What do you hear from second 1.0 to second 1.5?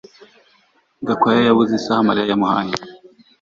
Gakwaya